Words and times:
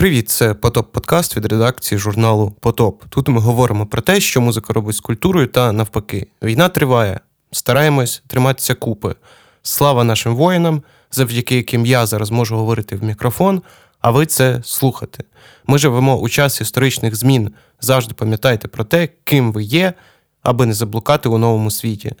Привіт, 0.00 0.28
це 0.28 0.54
Потоп 0.54 0.92
Подкаст 0.92 1.36
від 1.36 1.46
редакції 1.46 1.98
журналу 1.98 2.54
Потоп. 2.60 3.04
Тут 3.08 3.28
ми 3.28 3.40
говоримо 3.40 3.86
про 3.86 4.02
те, 4.02 4.20
що 4.20 4.40
музика 4.40 4.72
робить 4.72 4.96
з 4.96 5.00
культурою 5.00 5.46
та 5.46 5.72
навпаки. 5.72 6.26
Війна 6.42 6.68
триває. 6.68 7.20
Стараємось 7.52 8.22
триматися 8.26 8.74
купи. 8.74 9.14
Слава 9.62 10.04
нашим 10.04 10.36
воїнам, 10.36 10.82
завдяки 11.10 11.56
яким 11.56 11.86
я 11.86 12.06
зараз 12.06 12.30
можу 12.30 12.56
говорити 12.56 12.96
в 12.96 13.04
мікрофон, 13.04 13.62
а 14.00 14.10
ви 14.10 14.26
це 14.26 14.60
слухати. 14.64 15.24
Ми 15.66 15.78
живемо 15.78 16.18
у 16.18 16.28
час 16.28 16.60
історичних 16.60 17.16
змін. 17.16 17.50
Завжди 17.80 18.14
пам'ятайте 18.14 18.68
про 18.68 18.84
те, 18.84 19.08
ким 19.24 19.52
ви 19.52 19.62
є, 19.62 19.94
аби 20.42 20.66
не 20.66 20.72
заблукати 20.72 21.28
у 21.28 21.38
новому 21.38 21.70
світі. 21.70 22.12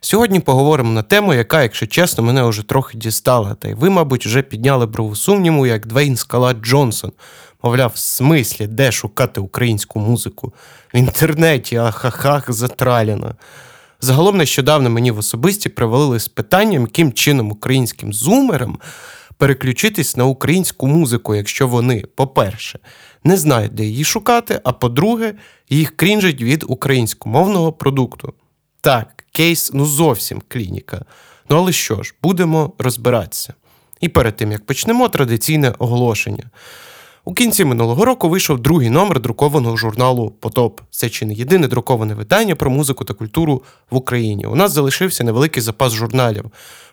Сьогодні 0.00 0.40
поговоримо 0.40 0.92
на 0.92 1.02
тему, 1.02 1.34
яка, 1.34 1.62
якщо 1.62 1.86
чесно, 1.86 2.24
мене 2.24 2.42
вже 2.42 2.62
трохи 2.62 2.98
дістала. 2.98 3.54
Та 3.54 3.68
й 3.68 3.74
ви, 3.74 3.90
мабуть, 3.90 4.26
вже 4.26 4.42
підняли 4.42 4.86
брову 4.86 5.16
сумніву, 5.16 5.66
як 5.66 5.86
Двейн 5.86 6.16
Скала 6.16 6.52
Джонсон. 6.52 7.12
Мовляв, 7.62 7.92
в 7.94 7.98
смислі, 7.98 8.66
де 8.66 8.92
шукати 8.92 9.40
українську 9.40 10.00
музику? 10.00 10.54
В 10.94 10.96
інтернеті, 10.96 11.76
ахахах, 11.76 12.52
затраліна. 12.52 13.34
Загалом 14.00 14.36
нещодавно 14.36 14.90
мені 14.90 15.10
в 15.10 15.18
особисті 15.18 15.68
привалили 15.68 16.20
з 16.20 16.28
питанням, 16.28 16.82
яким 16.82 17.12
чином 17.12 17.52
українським 17.52 18.12
зумерам 18.12 18.78
переключитись 19.36 20.16
на 20.16 20.24
українську 20.24 20.86
музику, 20.86 21.34
якщо 21.34 21.68
вони, 21.68 22.04
по-перше, 22.14 22.78
не 23.24 23.36
знають, 23.36 23.74
де 23.74 23.84
її 23.84 24.04
шукати, 24.04 24.60
а 24.64 24.72
по-друге, 24.72 25.34
їх 25.70 25.96
крінжать 25.96 26.42
від 26.42 26.64
українськомовного 26.68 27.72
продукту. 27.72 28.34
Так, 28.80 29.19
кейс 29.32 29.70
ну 29.74 29.86
зовсім 29.86 30.42
клініка. 30.48 31.04
Ну 31.48 31.56
але 31.56 31.72
що 31.72 32.02
ж, 32.02 32.14
будемо 32.22 32.72
розбиратися. 32.78 33.54
І 34.00 34.08
перед 34.08 34.36
тим 34.36 34.52
як 34.52 34.66
почнемо, 34.66 35.08
традиційне 35.08 35.74
оголошення. 35.78 36.44
У 37.30 37.34
кінці 37.34 37.64
минулого 37.64 38.04
року 38.04 38.28
вийшов 38.28 38.58
другий 38.58 38.90
номер 38.90 39.20
друкованого 39.20 39.76
журналу 39.76 40.32
Потоп. 40.40 40.80
Це 40.90 41.08
чи 41.08 41.26
не 41.26 41.34
єдине 41.34 41.68
друковане 41.68 42.14
видання 42.14 42.54
про 42.54 42.70
музику 42.70 43.04
та 43.04 43.14
культуру 43.14 43.62
в 43.90 43.96
Україні. 43.96 44.46
У 44.46 44.54
нас 44.54 44.72
залишився 44.72 45.24
невеликий 45.24 45.62
запас 45.62 45.92
журналів. 45.92 46.44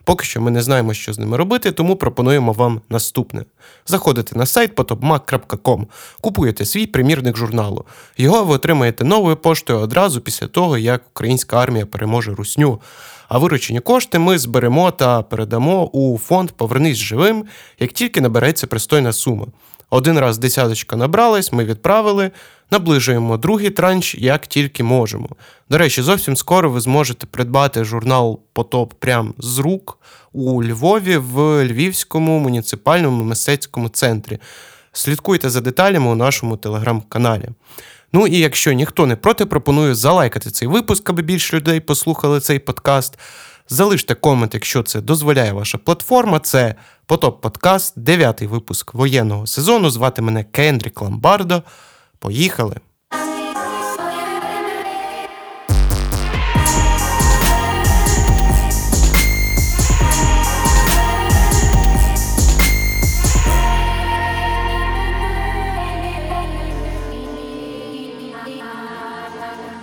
Поки 0.04 0.24
що 0.24 0.40
ми 0.40 0.50
не 0.50 0.62
знаємо, 0.62 0.94
що 0.94 1.12
з 1.12 1.18
ними 1.18 1.36
робити, 1.36 1.72
тому 1.72 1.96
пропонуємо 1.96 2.52
вам 2.52 2.80
наступне: 2.90 3.44
заходите 3.86 4.38
на 4.38 4.46
сайт 4.46 4.74
potopmac.com, 4.74 5.86
купуєте 6.20 6.64
свій 6.64 6.86
примірник 6.86 7.36
журналу. 7.36 7.84
Його 8.16 8.44
ви 8.44 8.54
отримаєте 8.54 9.04
новою 9.04 9.36
поштою 9.36 9.78
одразу 9.78 10.20
після 10.20 10.46
того, 10.46 10.78
як 10.78 11.02
українська 11.10 11.62
армія 11.62 11.86
переможе 11.86 12.34
русню. 12.34 12.80
А 13.28 13.38
виручені 13.38 13.80
кошти 13.80 14.18
ми 14.18 14.38
зберемо 14.38 14.90
та 14.90 15.22
передамо 15.22 15.90
у 15.92 16.18
фонд 16.18 16.50
Повернись 16.50 16.96
живим, 16.96 17.44
як 17.80 17.92
тільки 17.92 18.20
набереться 18.20 18.66
пристойна 18.66 19.12
сума. 19.12 19.46
Один 19.90 20.18
раз 20.18 20.38
десяточка 20.38 20.96
набралась, 20.96 21.52
ми 21.52 21.64
відправили, 21.64 22.30
наближуємо 22.70 23.36
другий 23.36 23.70
транш, 23.70 24.14
як 24.14 24.46
тільки 24.46 24.82
можемо. 24.82 25.28
До 25.70 25.78
речі, 25.78 26.02
зовсім 26.02 26.36
скоро 26.36 26.70
ви 26.70 26.80
зможете 26.80 27.26
придбати 27.26 27.84
журнал 27.84 28.40
Потоп 28.52 28.94
прямо 28.98 29.34
з 29.38 29.58
рук 29.58 29.98
у 30.32 30.64
Львові 30.64 31.16
в 31.16 31.64
Львівському 31.64 32.38
муніципальному 32.38 33.24
мистецькому 33.24 33.88
центрі. 33.88 34.38
Слідкуйте 34.92 35.50
за 35.50 35.60
деталями 35.60 36.10
у 36.10 36.14
нашому 36.14 36.56
телеграм-каналі. 36.56 37.48
Ну 38.12 38.26
і 38.26 38.38
якщо 38.38 38.72
ніхто 38.72 39.06
не 39.06 39.16
проти, 39.16 39.46
пропоную 39.46 39.94
залайкати 39.94 40.50
цей 40.50 40.68
випуск, 40.68 41.10
аби 41.10 41.22
більше 41.22 41.56
людей 41.56 41.80
послухали 41.80 42.40
цей 42.40 42.58
подкаст. 42.58 43.18
Залиште 43.70 44.14
комент, 44.14 44.54
якщо 44.54 44.82
це 44.82 45.00
дозволяє 45.00 45.52
ваша 45.52 45.78
платформа. 45.78 46.38
Це 46.38 46.74
Потоп 47.06 47.40
Подкаст, 47.40 47.98
дев'ятий 47.98 48.48
випуск 48.48 48.94
воєнного 48.94 49.46
сезону. 49.46 49.90
Звати 49.90 50.22
мене 50.22 50.44
Кендрік 50.44 51.02
Ламбардо. 51.02 51.62
Поїхали! 52.18 52.76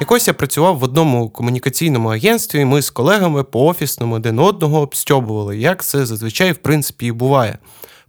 Якось 0.06 0.28
я 0.28 0.34
працював 0.34 0.78
в 0.78 0.84
одному 0.84 1.30
комунікаційному 1.30 2.10
агентстві, 2.10 2.60
і 2.60 2.66
ми 2.66 2.82
з 2.82 2.90
колегами 2.90 3.44
по 3.44 3.66
офісному 3.66 4.16
один 4.16 4.40
одного 4.40 4.82
обстьобували, 4.82 5.58
як 5.58 5.84
це 5.84 6.06
зазвичай 6.06 6.52
в 6.52 6.58
принципі 6.58 7.06
і 7.06 7.12
буває. 7.12 7.58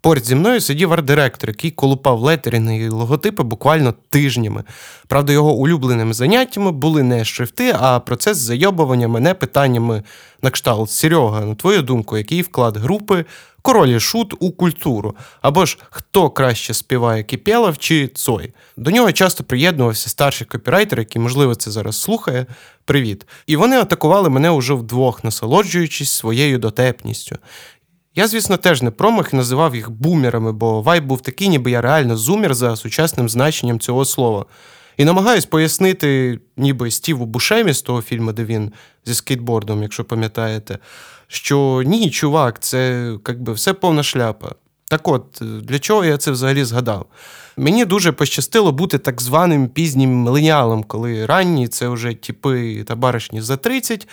Поряд 0.00 0.24
зі 0.24 0.34
мною 0.34 0.60
сидів 0.60 0.92
арт-директор, 0.92 1.50
який 1.50 1.70
колупав 1.70 2.20
летерінги 2.20 2.76
і 2.76 2.88
логотипи 2.88 3.42
буквально 3.42 3.94
тижнями. 4.10 4.64
Правда, 5.06 5.32
його 5.32 5.52
улюбленими 5.52 6.14
заняттями 6.14 6.72
були 6.72 7.02
не 7.02 7.24
шрифти, 7.24 7.76
а 7.80 8.00
процес 8.00 8.36
зайобування 8.38 9.08
мене 9.08 9.34
питаннями 9.34 10.02
на 10.42 10.50
кшталт 10.50 10.90
Серега, 10.90 11.40
на 11.40 11.54
твою 11.54 11.82
думку, 11.82 12.16
який 12.16 12.42
вклад 12.42 12.76
групи 12.76 13.24
король 13.66 13.88
і 13.88 14.00
шут 14.00 14.34
у 14.40 14.50
культуру, 14.50 15.16
або 15.42 15.66
ж 15.66 15.78
хто 15.90 16.30
краще 16.30 16.74
співає 16.74 17.22
Кіпєлов 17.22 17.78
чи 17.78 18.08
Цой. 18.08 18.52
До 18.76 18.90
нього 18.90 19.12
часто 19.12 19.44
приєднувався 19.44 20.10
старший 20.10 20.46
копірайтер, 20.46 20.98
який, 20.98 21.22
можливо, 21.22 21.54
це 21.54 21.70
зараз 21.70 22.00
слухає. 22.00 22.46
Привіт. 22.84 23.26
І 23.46 23.56
вони 23.56 23.76
атакували 23.76 24.28
мене 24.28 24.50
уже 24.50 24.74
вдвох, 24.74 25.24
насолоджуючись 25.24 26.10
своєю 26.10 26.58
дотепністю. 26.58 27.36
Я, 28.14 28.28
звісно, 28.28 28.56
теж 28.56 28.82
не 28.82 28.90
промах 28.90 29.32
і 29.32 29.36
називав 29.36 29.74
їх 29.74 29.90
бумерами, 29.90 30.52
бо 30.52 30.82
вайб 30.82 31.06
був 31.06 31.20
такий, 31.20 31.48
ніби 31.48 31.70
я 31.70 31.80
реально 31.80 32.16
зумер 32.16 32.54
за 32.54 32.76
сучасним 32.76 33.28
значенням 33.28 33.80
цього 33.80 34.04
слова. 34.04 34.46
І 34.96 35.04
намагаюсь 35.04 35.46
пояснити, 35.46 36.40
ніби 36.56 36.90
Стіву 36.90 37.26
Бушемі 37.26 37.72
з 37.72 37.82
того 37.82 38.02
фільму, 38.02 38.32
де 38.32 38.44
він 38.44 38.72
зі 39.06 39.14
скейтбордом, 39.14 39.82
якщо 39.82 40.04
пам'ятаєте, 40.04 40.78
що 41.28 41.82
ні, 41.86 42.10
чувак, 42.10 42.60
це 42.60 43.12
якби 43.28 43.52
все 43.52 43.72
повна 43.72 44.02
шляпа. 44.02 44.52
Так 44.88 45.08
от, 45.08 45.24
для 45.40 45.78
чого 45.78 46.04
я 46.04 46.18
це 46.18 46.30
взагалі 46.30 46.64
згадав? 46.64 47.06
Мені 47.56 47.84
дуже 47.84 48.12
пощастило 48.12 48.72
бути 48.72 48.98
так 48.98 49.20
званим 49.20 49.68
пізнім 49.68 50.14
миленіалом, 50.14 50.84
коли 50.84 51.26
ранні 51.26 51.68
це 51.68 51.88
вже 51.88 52.14
типи 52.14 52.84
та 52.84 52.94
баришні 52.94 53.40
за 53.40 53.56
30. 53.56 54.08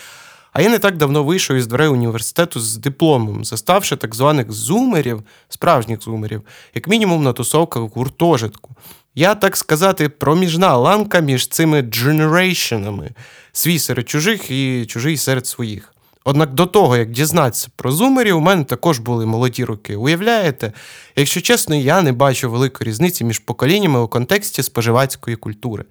А 0.52 0.62
я 0.62 0.68
не 0.68 0.78
так 0.78 0.96
давно 0.96 1.24
вийшов 1.24 1.56
із 1.56 1.66
дверей 1.66 1.88
університету 1.88 2.60
з 2.60 2.76
дипломом, 2.76 3.44
заставши 3.44 3.96
так 3.96 4.14
званих 4.14 4.52
зумерів, 4.52 5.22
справжніх 5.48 6.02
зумерів, 6.02 6.42
як 6.74 6.88
мінімум 6.88 7.22
на 7.22 7.32
тусовках 7.32 7.82
в 7.82 7.86
гуртожитку. 7.86 8.76
Я, 9.14 9.34
так 9.34 9.56
сказати, 9.56 10.08
проміжна 10.08 10.76
ланка 10.76 11.20
між 11.20 11.48
цими 11.48 11.82
дженерейшенами, 11.82 13.10
свій 13.52 13.78
серед 13.78 14.08
чужих 14.08 14.50
і 14.50 14.86
чужий 14.86 15.16
серед 15.16 15.46
своїх. 15.46 15.94
Однак 16.24 16.54
до 16.54 16.66
того, 16.66 16.96
як 16.96 17.10
дізнатися 17.10 17.68
про 17.76 17.92
зумерів, 17.92 18.36
у 18.36 18.40
мене 18.40 18.64
також 18.64 18.98
були 18.98 19.26
молоді 19.26 19.64
роки. 19.64 19.96
Уявляєте, 19.96 20.72
якщо 21.16 21.40
чесно, 21.40 21.74
я 21.74 22.02
не 22.02 22.12
бачу 22.12 22.50
великої 22.50 22.90
різниці 22.90 23.24
між 23.24 23.38
поколіннями 23.38 24.00
у 24.00 24.08
контексті 24.08 24.62
споживацької 24.62 25.36
культури. 25.36 25.84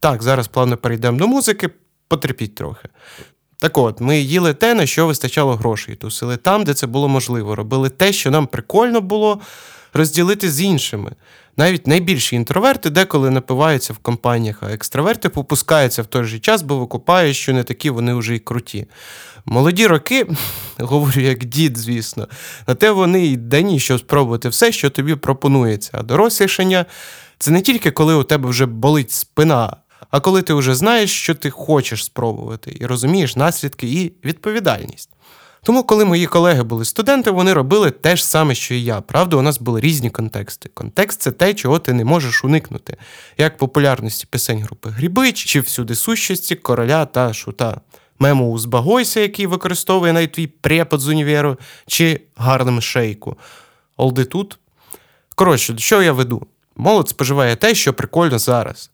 Так, 0.00 0.22
зараз 0.22 0.48
плавно 0.48 0.76
перейдемо 0.76 1.18
до 1.18 1.26
музики, 1.26 1.70
потерпіть 2.08 2.54
трохи. 2.54 2.88
Так 3.58 3.78
от, 3.78 4.00
ми 4.00 4.18
їли 4.18 4.54
те, 4.54 4.74
на 4.74 4.86
що 4.86 5.06
вистачало 5.06 5.56
грошей, 5.56 5.94
тусили 5.94 6.36
там, 6.36 6.64
де 6.64 6.74
це 6.74 6.86
було 6.86 7.08
можливо. 7.08 7.54
Робили 7.54 7.90
те, 7.90 8.12
що 8.12 8.30
нам 8.30 8.46
прикольно 8.46 9.00
було 9.00 9.40
розділити 9.96 10.50
з 10.50 10.62
іншими. 10.62 11.12
Навіть 11.56 11.86
найбільші 11.86 12.36
інтроверти 12.36 12.90
деколи 12.90 13.30
напиваються 13.30 13.92
в 13.92 13.98
компаніях, 13.98 14.62
а 14.62 14.66
екстраверти 14.66 15.28
попускаються 15.28 16.02
в 16.02 16.06
той 16.06 16.24
же 16.24 16.38
час, 16.38 16.62
бо 16.62 16.78
викупають, 16.78 17.36
що 17.36 17.52
не 17.52 17.64
такі 17.64 17.90
вони 17.90 18.14
вже 18.14 18.34
й 18.34 18.38
круті. 18.38 18.86
Молоді 19.46 19.86
роки, 19.86 20.26
говорю 20.78 21.20
як 21.20 21.44
дід, 21.44 21.76
звісно, 21.76 22.28
на 22.66 22.74
те 22.74 22.90
вони 22.90 23.26
й 23.26 23.36
дані, 23.36 23.80
щоб 23.80 24.00
спробувати 24.00 24.48
все, 24.48 24.72
що 24.72 24.90
тобі 24.90 25.14
пропонується. 25.14 25.90
А 25.94 26.02
дорослішання 26.02 26.86
це 27.38 27.50
не 27.50 27.60
тільки 27.60 27.90
коли 27.90 28.14
у 28.14 28.22
тебе 28.22 28.48
вже 28.48 28.66
болить 28.66 29.10
спина, 29.10 29.76
а 30.10 30.20
коли 30.20 30.42
ти 30.42 30.54
вже 30.54 30.74
знаєш, 30.74 31.10
що 31.10 31.34
ти 31.34 31.50
хочеш 31.50 32.04
спробувати, 32.04 32.76
і 32.80 32.86
розумієш 32.86 33.36
наслідки 33.36 33.86
і 33.86 34.12
відповідальність. 34.24 35.10
Тому, 35.66 35.82
коли 35.84 36.04
мої 36.04 36.26
колеги 36.26 36.62
були 36.62 36.84
студенти, 36.84 37.30
вони 37.30 37.52
робили 37.52 37.90
те 37.90 38.16
ж 38.16 38.26
саме, 38.26 38.54
що 38.54 38.74
і 38.74 38.84
я. 38.84 39.00
Правда, 39.00 39.36
у 39.36 39.42
нас 39.42 39.58
були 39.58 39.80
різні 39.80 40.10
контексти. 40.10 40.70
Контекст 40.74 41.20
це 41.20 41.32
те, 41.32 41.54
чого 41.54 41.78
ти 41.78 41.92
не 41.92 42.04
можеш 42.04 42.44
уникнути, 42.44 42.96
як 43.38 43.56
популярності 43.56 44.26
пісень 44.30 44.62
групи 44.62 44.90
Грібич 44.90 45.44
чи 45.44 45.60
всюди 45.60 45.94
сущості 45.94 46.54
короля 46.54 47.04
та 47.04 47.32
шута. 47.32 47.80
Мему 48.18 48.50
Узбагойся, 48.50 49.20
який 49.20 49.46
використовує 49.46 50.12
навіть 50.12 50.32
твій 50.32 50.46
препод 50.46 51.00
з 51.00 51.08
універу, 51.08 51.56
чи 51.86 52.20
гарним 52.36 52.80
шейку. 52.80 53.36
Олди 53.96 54.24
тут. 54.24 54.58
Коротше, 55.34 55.74
що 55.78 56.02
я 56.02 56.12
веду? 56.12 56.46
Молодь 56.76 57.08
споживає 57.08 57.56
те, 57.56 57.74
що 57.74 57.94
прикольно 57.94 58.38
зараз. 58.38 58.90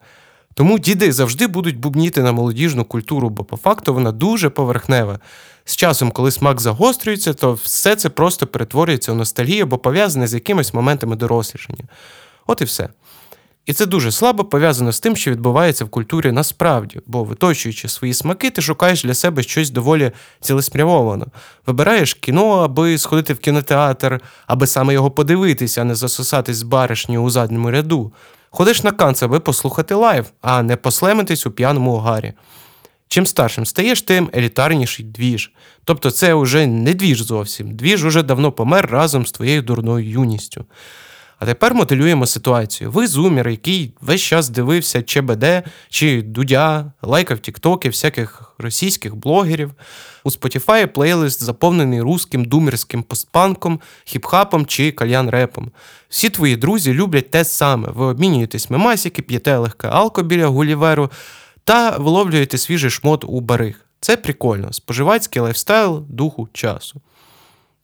Тому 0.54 0.78
діди 0.78 1.12
завжди 1.12 1.46
будуть 1.46 1.78
бубніти 1.78 2.22
на 2.22 2.32
молодіжну 2.32 2.84
культуру, 2.84 3.30
бо 3.30 3.44
по 3.44 3.56
факту 3.56 3.94
вона 3.94 4.12
дуже 4.12 4.50
поверхнева. 4.50 5.18
З 5.64 5.76
часом, 5.76 6.10
коли 6.10 6.30
смак 6.30 6.60
загострюється, 6.60 7.34
то 7.34 7.52
все 7.52 7.96
це 7.96 8.08
просто 8.08 8.46
перетворюється 8.46 9.12
у 9.12 9.14
ностальгію 9.14 9.62
або 9.62 9.78
пов'язане 9.78 10.26
з 10.26 10.34
якимись 10.34 10.74
моментами 10.74 11.16
дорослішання. 11.16 11.84
От 12.46 12.60
і 12.60 12.64
все. 12.64 12.88
І 13.66 13.72
це 13.72 13.86
дуже 13.86 14.12
слабо 14.12 14.44
пов'язано 14.44 14.92
з 14.92 15.00
тим, 15.00 15.16
що 15.16 15.30
відбувається 15.30 15.84
в 15.84 15.88
культурі 15.88 16.32
насправді, 16.32 17.00
бо 17.06 17.24
виточуючи 17.24 17.88
свої 17.88 18.14
смаки, 18.14 18.50
ти 18.50 18.62
шукаєш 18.62 19.04
для 19.04 19.14
себе 19.14 19.42
щось 19.42 19.70
доволі 19.70 20.12
цілеспрямовано. 20.40 21.26
Вибираєш 21.66 22.14
кіно, 22.14 22.48
аби 22.50 22.98
сходити 22.98 23.34
в 23.34 23.38
кінотеатр, 23.38 24.20
аби 24.46 24.66
саме 24.66 24.92
його 24.92 25.10
подивитися, 25.10 25.80
а 25.80 25.84
не 25.84 25.94
засосатись 25.94 26.56
з 26.56 26.62
баришнею 26.62 27.22
у 27.22 27.30
задньому 27.30 27.70
ряду. 27.70 28.12
Ходиш 28.54 28.82
на 28.82 28.92
канц, 28.92 29.22
аби 29.22 29.40
послухати 29.40 29.94
лайв, 29.94 30.32
а 30.40 30.62
не 30.62 30.76
послемитись 30.76 31.46
у 31.46 31.50
п'яному 31.50 31.92
угарі. 31.92 32.32
Чим 33.08 33.26
старшим 33.26 33.66
стаєш, 33.66 34.02
тим 34.02 34.30
елітарніший 34.34 35.04
двіж. 35.04 35.52
Тобто 35.84 36.10
це 36.10 36.34
вже 36.34 36.66
не 36.66 36.94
двіж 36.94 37.22
зовсім. 37.22 37.76
Двіж 37.76 38.04
уже 38.04 38.22
давно 38.22 38.52
помер 38.52 38.90
разом 38.90 39.26
з 39.26 39.32
твоєю 39.32 39.62
дурною 39.62 40.10
юністю. 40.10 40.64
А 41.42 41.46
тепер 41.46 41.74
моделюємо 41.74 42.26
ситуацію. 42.26 42.90
Ви 42.90 43.06
зумір, 43.06 43.48
який 43.48 43.94
весь 44.00 44.20
час 44.20 44.48
дивився 44.48 45.02
ЧБД 45.02 45.44
чи 45.88 46.22
Дудя, 46.22 46.92
лайкав 47.02 47.38
Тіктоки, 47.38 47.88
всяких 47.88 48.54
російських 48.58 49.16
блогерів. 49.16 49.70
У 50.24 50.30
Spotify 50.30 50.86
плейлист 50.86 51.42
заповнений 51.42 52.00
русським 52.00 52.44
думерським 52.44 53.02
постпанком, 53.02 53.80
хіп-хопом 54.06 54.66
чи 54.66 54.90
кальян-репом. 54.90 55.66
Всі 56.08 56.30
твої 56.30 56.56
друзі 56.56 56.92
люблять 56.92 57.30
те 57.30 57.44
саме. 57.44 57.88
Ви 57.94 58.06
обмінюєтесь 58.06 58.70
мемасіки, 58.70 59.22
п'єте 59.22 59.56
легке 59.56 59.88
алко 59.88 60.22
біля 60.22 60.46
гуліверу 60.46 61.10
та 61.64 61.90
виловлюєте 61.90 62.58
свіжий 62.58 62.90
шмот 62.90 63.24
у 63.24 63.40
бариг. 63.40 63.86
Це 64.00 64.16
прикольно, 64.16 64.72
споживацький 64.72 65.42
лайфстайл 65.42 66.04
духу 66.08 66.48
часу. 66.52 67.00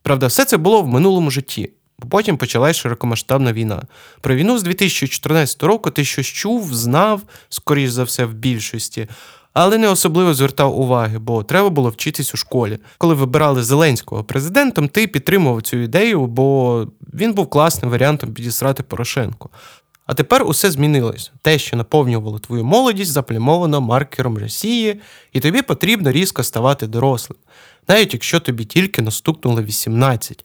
Правда, 0.03 0.27
все 0.27 0.45
це 0.45 0.57
було 0.57 0.83
в 0.83 0.89
минулому 0.89 1.31
житті. 1.31 1.71
Бо 1.99 2.09
потім 2.09 2.37
почалась 2.37 2.77
широкомасштабна 2.77 3.53
війна. 3.53 3.83
Про 4.21 4.35
війну 4.35 4.59
з 4.59 4.63
2014 4.63 5.63
року 5.63 5.91
ти 5.91 6.05
щось 6.05 6.27
чув, 6.27 6.75
знав, 6.75 7.23
скоріш 7.49 7.91
за 7.91 8.05
все, 8.05 8.25
в 8.25 8.35
більшості, 8.35 9.09
але 9.53 9.79
не 9.79 9.89
особливо 9.89 10.35
звертав 10.35 10.81
уваги, 10.81 11.19
бо 11.19 11.43
треба 11.43 11.71
було 11.71 11.91
вчитись 11.91 12.35
у 12.35 12.37
школі. 12.37 12.79
Коли 12.99 13.15
вибирали 13.15 13.63
Зеленського 13.63 14.25
президентом, 14.25 14.89
ти 14.89 15.07
підтримував 15.07 15.63
цю 15.63 15.77
ідею, 15.77 16.27
бо 16.27 16.87
він 17.15 17.33
був 17.33 17.51
класним 17.51 17.91
варіантом 17.91 18.35
підісрати 18.35 18.83
Порошенко. 18.83 19.51
А 20.07 20.15
тепер 20.15 20.43
усе 20.47 20.71
змінилось. 20.71 21.33
Те, 21.43 21.59
що 21.59 21.77
наповнювало 21.77 22.39
твою 22.39 22.65
молодість, 22.65 23.13
заплямовано 23.13 23.81
маркером 23.81 24.39
Росії, 24.39 25.01
і 25.33 25.41
тобі 25.41 25.63
потрібно 25.63 26.13
різко 26.13 26.43
ставати 26.43 26.87
дорослим, 26.87 27.39
навіть 27.89 28.13
якщо 28.15 28.41
тобі 28.41 28.65
тільки 28.65 29.03
настукнуло 29.03 29.63
18. 29.63 30.45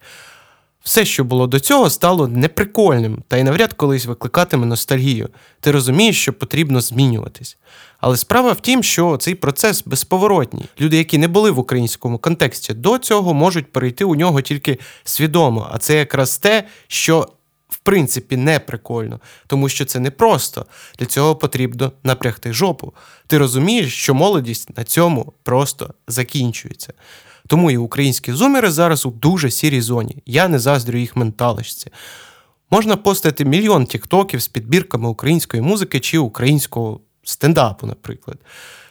Все, 0.84 1.04
що 1.04 1.24
було 1.24 1.46
до 1.46 1.60
цього, 1.60 1.90
стало 1.90 2.28
неприкольним 2.28 3.22
та 3.28 3.36
й 3.36 3.42
навряд 3.42 3.72
колись 3.72 4.06
викликатиме 4.06 4.66
ностальгію. 4.66 5.28
Ти 5.60 5.70
розумієш, 5.70 6.20
що 6.22 6.32
потрібно 6.32 6.80
змінюватись. 6.80 7.56
Але 8.00 8.16
справа 8.16 8.52
в 8.52 8.60
тім, 8.60 8.82
що 8.82 9.16
цей 9.16 9.34
процес 9.34 9.82
безповоротній. 9.86 10.64
Люди, 10.80 10.96
які 10.96 11.18
не 11.18 11.28
були 11.28 11.50
в 11.50 11.58
українському 11.58 12.18
контексті 12.18 12.74
до 12.74 12.98
цього, 12.98 13.34
можуть 13.34 13.72
перейти 13.72 14.04
у 14.04 14.14
нього 14.14 14.40
тільки 14.40 14.78
свідомо. 15.04 15.68
А 15.72 15.78
це 15.78 15.96
якраз 15.96 16.38
те, 16.38 16.64
що 16.88 17.28
в 17.68 17.78
принципі 17.78 18.36
не 18.36 18.58
прикольно, 18.58 19.20
тому 19.46 19.68
що 19.68 19.84
це 19.84 20.00
не 20.00 20.10
просто. 20.10 20.66
Для 20.98 21.06
цього 21.06 21.36
потрібно 21.36 21.92
напрягти 22.02 22.52
жопу. 22.52 22.92
Ти 23.26 23.38
розумієш, 23.38 23.94
що 23.94 24.14
молодість 24.14 24.76
на 24.76 24.84
цьому 24.84 25.32
просто 25.42 25.94
закінчується. 26.08 26.92
Тому 27.46 27.70
і 27.70 27.76
українські 27.76 28.32
зумери 28.32 28.70
зараз 28.70 29.06
у 29.06 29.10
дуже 29.10 29.50
сірій 29.50 29.80
зоні. 29.80 30.16
Я 30.26 30.48
не 30.48 30.58
заздрю 30.58 30.98
їх 30.98 31.16
менталочці. 31.16 31.90
Можна 32.70 32.96
постати 32.96 33.44
мільйон 33.44 33.86
тіктоків 33.86 34.42
з 34.42 34.48
підбірками 34.48 35.08
української 35.08 35.62
музики 35.62 36.00
чи 36.00 36.18
українського 36.18 37.00
стендапу, 37.22 37.86
наприклад. 37.86 38.38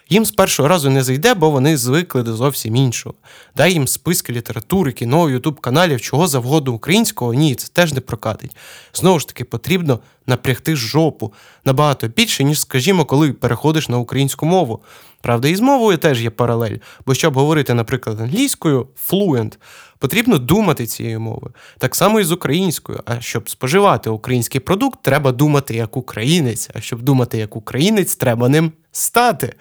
Їм 0.09 0.25
з 0.25 0.31
першого 0.31 0.69
разу 0.69 0.89
не 0.89 1.03
зайде, 1.03 1.33
бо 1.33 1.49
вони 1.49 1.77
звикли 1.77 2.23
до 2.23 2.35
зовсім 2.35 2.75
іншого. 2.75 3.15
Дай 3.55 3.73
їм 3.73 3.87
списки 3.87 4.33
літератури, 4.33 4.91
кіно, 4.91 5.29
ютуб 5.29 5.59
каналів, 5.59 6.01
чого 6.01 6.27
завгодно 6.27 6.73
українського, 6.73 7.33
ні, 7.33 7.55
це 7.55 7.67
теж 7.73 7.93
не 7.93 8.01
прокатить. 8.01 8.55
Знову 8.93 9.19
ж 9.19 9.27
таки, 9.27 9.43
потрібно 9.43 9.99
напрягти 10.27 10.75
жопу 10.75 11.33
набагато 11.65 12.07
більше, 12.07 12.43
ніж, 12.43 12.59
скажімо, 12.59 13.05
коли 13.05 13.33
переходиш 13.33 13.89
на 13.89 13.97
українську 13.97 14.45
мову. 14.45 14.81
Правда, 15.21 15.47
і 15.47 15.55
з 15.55 15.59
мовою 15.59 15.97
теж 15.97 16.23
є 16.23 16.29
паралель, 16.29 16.77
бо 17.05 17.13
щоб 17.13 17.33
говорити, 17.33 17.73
наприклад, 17.73 18.21
англійською, 18.21 18.87
fluent, 19.09 19.57
потрібно 19.99 20.37
думати 20.37 20.85
цією 20.85 21.19
мовою. 21.19 21.53
Так 21.77 21.95
само 21.95 22.19
і 22.19 22.23
з 22.23 22.31
українською. 22.31 22.99
А 23.05 23.21
щоб 23.21 23.49
споживати 23.49 24.09
український 24.09 24.61
продукт, 24.61 24.99
треба 25.01 25.31
думати 25.31 25.75
як 25.75 25.97
українець. 25.97 26.69
А 26.73 26.81
щоб 26.81 27.01
думати 27.01 27.37
як 27.37 27.55
українець, 27.55 28.15
треба 28.15 28.49
ним 28.49 28.71
стати. 28.91 29.53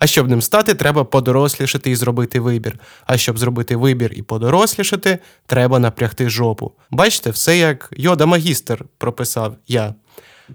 А 0.00 0.06
щоб 0.06 0.28
ним 0.28 0.42
стати, 0.42 0.74
треба 0.74 1.04
подорослішати 1.04 1.90
і 1.90 1.96
зробити 1.96 2.40
вибір. 2.40 2.78
А 3.06 3.18
щоб 3.18 3.38
зробити 3.38 3.76
вибір 3.76 4.12
і 4.16 4.22
подорослішати, 4.22 5.18
треба 5.46 5.78
напрягти 5.78 6.30
жопу. 6.30 6.72
Бачите, 6.90 7.30
все 7.30 7.58
як 7.58 7.90
Йода 7.96 8.26
Магістр 8.26 8.84
прописав 8.98 9.56
я. 9.68 9.94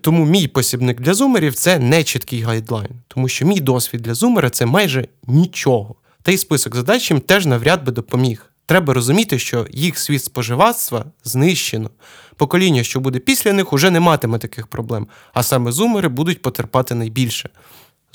Тому 0.02 0.26
мій 0.26 0.48
посібник 0.48 1.02
для 1.02 1.14
зумерів 1.14 1.54
це 1.54 1.80
не 1.80 2.04
чіткий 2.04 2.42
гайдлайн, 2.42 2.90
тому 3.08 3.28
що 3.28 3.46
мій 3.46 3.60
досвід 3.60 4.02
для 4.02 4.14
зумера 4.14 4.50
це 4.50 4.66
майже 4.66 5.08
нічого. 5.28 5.96
Та 6.22 6.32
й 6.32 6.38
список 6.38 6.76
задач 6.76 7.12
їм 7.12 7.20
теж 7.20 7.46
навряд 7.46 7.84
би 7.84 7.92
допоміг. 7.92 8.52
Треба 8.66 8.94
розуміти, 8.94 9.40
що 9.40 9.68
їх 9.72 9.98
світ 9.98 10.24
споживацтва 10.24 11.06
знищено. 11.24 11.90
Покоління, 12.36 12.84
що 12.84 13.00
буде 13.00 13.20
після 13.20 13.54
них, 13.54 13.74
уже 13.74 13.92
не 13.92 14.00
матиме 14.00 14.38
таких 14.38 14.68
проблем, 14.68 15.08
а 15.34 15.44
саме 15.44 15.72
зумери 15.72 16.08
будуть 16.08 16.42
потерпати 16.42 16.96
найбільше. 16.96 17.50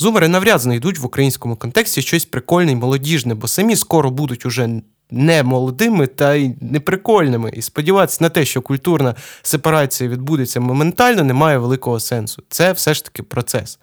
Зумери 0.00 0.28
навряд 0.28 0.60
знайдуть 0.60 0.98
в 0.98 1.06
українському 1.06 1.56
контексті 1.56 2.02
щось 2.02 2.24
прикольне 2.24 2.72
й 2.72 2.74
молодіжне, 2.74 3.34
бо 3.34 3.48
самі 3.48 3.76
скоро 3.76 4.10
будуть 4.10 4.46
уже 4.46 4.68
не 5.10 5.42
молодими 5.42 6.06
та 6.06 6.34
й 6.34 6.54
неприкольними. 6.60 7.50
І 7.54 7.62
сподіватися 7.62 8.18
на 8.24 8.28
те, 8.28 8.44
що 8.44 8.62
культурна 8.62 9.14
сепарація 9.42 10.10
відбудеться 10.10 10.60
моментально, 10.60 11.24
не 11.24 11.32
має 11.32 11.58
великого 11.58 12.00
сенсу. 12.00 12.42
Це 12.48 12.72
все 12.72 12.94
ж 12.94 13.04
таки 13.04 13.22
процес. 13.22 13.78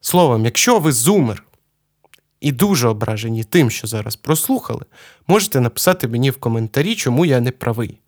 Словом, 0.00 0.44
якщо 0.44 0.78
ви 0.78 0.92
зумер 0.92 1.44
і 2.40 2.52
дуже 2.52 2.88
ображені 2.88 3.44
тим, 3.44 3.70
що 3.70 3.86
зараз 3.86 4.16
прослухали, 4.16 4.84
можете 5.26 5.60
написати 5.60 6.08
мені 6.08 6.30
в 6.30 6.36
коментарі, 6.36 6.94
чому 6.94 7.26
я 7.26 7.40
не 7.40 7.50
правий. 7.50 7.98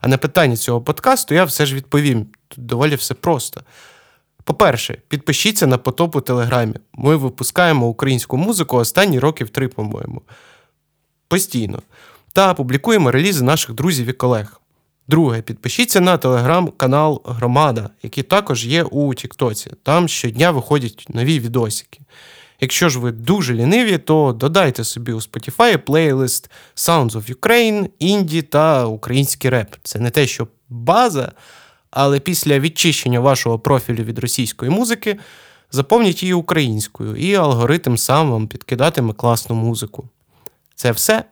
А 0.00 0.08
на 0.08 0.18
питання 0.18 0.56
цього 0.56 0.80
подкасту 0.80 1.34
я 1.34 1.44
все 1.44 1.66
ж 1.66 1.74
відповім. 1.74 2.26
Доволі 2.56 2.94
все 2.94 3.14
просто. 3.14 3.62
По-перше, 4.44 4.98
підпишіться 5.08 5.66
на 5.66 5.78
потоп 5.78 6.16
у 6.16 6.20
Телеграмі. 6.20 6.74
Ми 6.92 7.16
випускаємо 7.16 7.86
українську 7.86 8.36
музику 8.36 8.76
останні 8.76 9.18
років 9.18 9.48
три, 9.48 9.68
по-моєму. 9.68 10.22
Постійно. 11.28 11.82
Та 12.32 12.54
публікуємо 12.54 13.10
релізи 13.10 13.44
наших 13.44 13.74
друзів 13.74 14.06
і 14.06 14.12
колег. 14.12 14.60
Друге, 15.08 15.42
підпишіться 15.42 16.00
на 16.00 16.16
телеграм-канал 16.16 17.22
Громада, 17.24 17.90
який 18.02 18.22
також 18.22 18.66
є 18.66 18.82
у 18.82 19.14
Тіктоці. 19.14 19.70
Там 19.82 20.08
щодня 20.08 20.50
виходять 20.50 21.06
нові 21.08 21.40
відосики. 21.40 22.00
Якщо 22.60 22.88
ж 22.88 22.98
ви 22.98 23.12
дуже 23.12 23.54
ліниві, 23.54 23.98
то 23.98 24.32
додайте 24.32 24.84
собі 24.84 25.12
у 25.12 25.16
Spotify 25.16 25.76
плейлист 25.76 26.50
Sounds 26.76 27.10
of 27.10 27.34
Ukraine, 27.34 27.88
інді 27.98 28.42
та 28.42 28.86
український 28.86 29.50
реп. 29.50 29.74
Це 29.82 29.98
не 29.98 30.10
те, 30.10 30.26
що 30.26 30.48
база, 30.68 31.32
але 31.94 32.20
після 32.20 32.60
відчищення 32.60 33.20
вашого 33.20 33.58
профілю 33.58 34.02
від 34.02 34.18
російської 34.18 34.70
музики 34.70 35.18
заповніть 35.70 36.22
її 36.22 36.34
українською, 36.34 37.16
і 37.16 37.34
алгоритм 37.34 37.96
сам 37.96 38.30
вам 38.30 38.48
підкидатиме 38.48 39.12
класну 39.12 39.56
музику. 39.56 40.08
Це 40.74 40.92
все. 40.92 41.24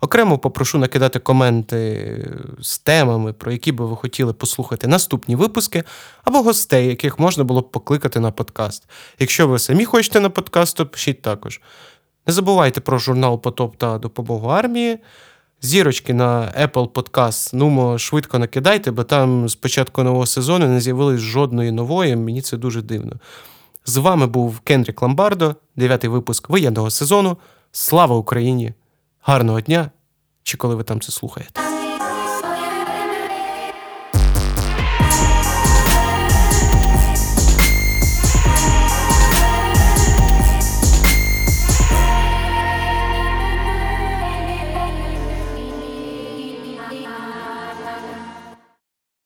Окремо 0.00 0.38
попрошу 0.38 0.78
накидати 0.78 1.18
коменти 1.18 2.30
з 2.60 2.78
темами, 2.78 3.32
про 3.32 3.52
які 3.52 3.72
би 3.72 3.86
ви 3.86 3.96
хотіли 3.96 4.32
послухати 4.32 4.86
наступні 4.86 5.36
випуски, 5.36 5.84
або 6.24 6.42
гостей, 6.42 6.86
яких 6.86 7.18
можна 7.18 7.44
було 7.44 7.60
б 7.60 7.70
покликати 7.70 8.20
на 8.20 8.30
подкаст. 8.30 8.88
Якщо 9.18 9.48
ви 9.48 9.58
самі 9.58 9.84
хочете 9.84 10.20
на 10.20 10.30
подкаст, 10.30 10.76
то 10.76 10.86
пишіть 10.86 11.22
також. 11.22 11.60
Не 12.26 12.32
забувайте 12.32 12.80
про 12.80 12.98
журнал 12.98 13.40
Потоп 13.40 13.76
та 13.76 13.98
допомогу 13.98 14.48
армії. 14.48 14.98
Зірочки 15.64 16.14
на 16.14 16.52
Apple 16.60 16.88
Podcast, 16.88 17.50
ну, 17.52 17.98
швидко 17.98 18.38
накидайте, 18.38 18.90
бо 18.90 19.04
там 19.04 19.48
з 19.48 19.54
початку 19.54 20.02
нового 20.02 20.26
сезону 20.26 20.68
не 20.68 20.80
з'явилось 20.80 21.20
жодної 21.20 21.72
нової, 21.72 22.16
мені 22.16 22.42
це 22.42 22.56
дуже 22.56 22.82
дивно. 22.82 23.12
З 23.86 23.96
вами 23.96 24.26
був 24.26 24.60
Кенрік 24.60 25.02
Ламбардо, 25.02 25.54
дев'ятий 25.76 26.10
випуск 26.10 26.48
воєнного 26.48 26.90
сезону. 26.90 27.36
Слава 27.72 28.16
Україні! 28.16 28.72
Гарного 29.20 29.60
дня! 29.60 29.90
Чи 30.42 30.56
коли 30.56 30.74
ви 30.74 30.82
там 30.82 31.00
це 31.00 31.12
слухаєте? 31.12 31.73